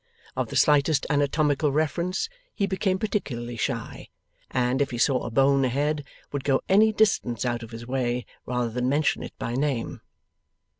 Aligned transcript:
Of 0.35 0.47
the 0.47 0.55
slightest 0.55 1.05
anatomical 1.11 1.71
reference 1.71 2.27
he 2.55 2.65
became 2.65 2.97
particularly 2.97 3.55
shy, 3.55 4.09
and, 4.49 4.81
if 4.81 4.89
he 4.89 4.97
saw 4.97 5.19
a 5.23 5.29
bone 5.29 5.63
ahead, 5.63 6.03
would 6.31 6.43
go 6.43 6.63
any 6.67 6.91
distance 6.91 7.45
out 7.45 7.61
of 7.61 7.69
his 7.69 7.85
way 7.85 8.25
rather 8.47 8.71
than 8.71 8.89
mention 8.89 9.21
it 9.21 9.37
by 9.37 9.53
name. 9.53 10.01